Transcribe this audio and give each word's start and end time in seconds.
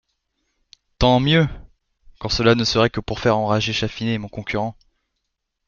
Tant 0.97 1.19
mieux! 1.19 1.47
quand 2.19 2.29
cela 2.29 2.55
ne 2.55 2.63
serait 2.63 2.89
que 2.89 2.99
pour 3.01 3.19
faire 3.19 3.37
enrager 3.37 3.71
Chatfinet, 3.71 4.17
mon 4.17 4.29
concurrent. 4.29 4.75